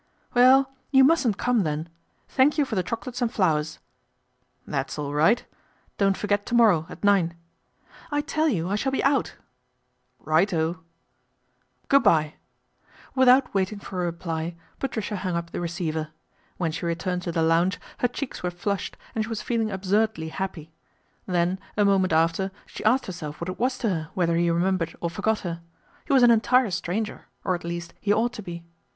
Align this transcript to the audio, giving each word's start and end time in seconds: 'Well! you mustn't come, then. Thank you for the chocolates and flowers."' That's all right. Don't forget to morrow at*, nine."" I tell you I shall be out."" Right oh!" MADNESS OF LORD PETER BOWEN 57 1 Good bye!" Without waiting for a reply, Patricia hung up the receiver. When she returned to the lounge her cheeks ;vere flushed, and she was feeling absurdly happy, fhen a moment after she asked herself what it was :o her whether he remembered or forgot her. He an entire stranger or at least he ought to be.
'Well! 0.33 0.71
you 0.89 1.03
mustn't 1.03 1.37
come, 1.37 1.59
then. 1.61 1.87
Thank 2.27 2.57
you 2.57 2.65
for 2.65 2.73
the 2.73 2.81
chocolates 2.81 3.21
and 3.21 3.31
flowers."' 3.31 3.77
That's 4.67 4.97
all 4.97 5.13
right. 5.13 5.45
Don't 5.99 6.17
forget 6.17 6.43
to 6.47 6.55
morrow 6.55 6.87
at*, 6.89 7.03
nine."" 7.03 7.35
I 8.11 8.21
tell 8.21 8.47
you 8.49 8.67
I 8.67 8.73
shall 8.75 8.91
be 8.91 9.03
out."" 9.03 9.35
Right 10.19 10.51
oh!" 10.51 10.57
MADNESS 10.57 10.73
OF 10.73 10.73
LORD 10.73 10.83
PETER 11.03 11.99
BOWEN 11.99 12.23
57 12.23 12.39
1 13.13 13.13
Good 13.13 13.15
bye!" 13.15 13.15
Without 13.19 13.53
waiting 13.53 13.77
for 13.79 14.01
a 14.01 14.05
reply, 14.05 14.55
Patricia 14.79 15.17
hung 15.17 15.35
up 15.35 15.51
the 15.51 15.61
receiver. 15.61 16.07
When 16.57 16.71
she 16.71 16.87
returned 16.87 17.21
to 17.21 17.31
the 17.31 17.43
lounge 17.43 17.79
her 17.99 18.07
cheeks 18.07 18.39
;vere 18.39 18.49
flushed, 18.49 18.97
and 19.13 19.23
she 19.25 19.29
was 19.29 19.43
feeling 19.43 19.69
absurdly 19.69 20.29
happy, 20.29 20.73
fhen 21.29 21.59
a 21.77 21.85
moment 21.85 22.11
after 22.11 22.49
she 22.65 22.83
asked 22.85 23.05
herself 23.05 23.39
what 23.39 23.49
it 23.49 23.59
was 23.59 23.85
:o 23.85 23.89
her 23.89 24.09
whether 24.15 24.35
he 24.35 24.49
remembered 24.49 24.95
or 24.99 25.11
forgot 25.11 25.41
her. 25.41 25.61
He 26.05 26.15
an 26.15 26.31
entire 26.31 26.71
stranger 26.71 27.25
or 27.45 27.53
at 27.53 27.63
least 27.63 27.93
he 27.99 28.11
ought 28.11 28.33
to 28.33 28.41
be. 28.41 28.65